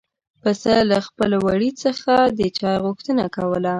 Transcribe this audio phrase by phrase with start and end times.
[0.41, 3.69] پسه له خپل وړي څخه د چای غوښتنه کوله.